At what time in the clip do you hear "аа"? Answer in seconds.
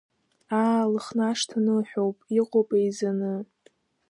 0.61-0.91